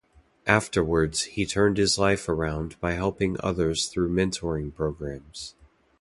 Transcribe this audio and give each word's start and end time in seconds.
Afterwards, 0.47 1.21
he 1.25 1.45
turned 1.45 1.77
his 1.77 1.99
life 1.99 2.27
around 2.27 2.75
by 2.81 2.93
helping 2.93 3.37
others 3.41 3.87
through 3.87 4.09
mentoring 4.09 4.73
programs. 4.73 5.53